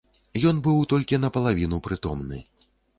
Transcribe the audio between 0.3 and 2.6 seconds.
Ён быў толькі напалавіну прытомны.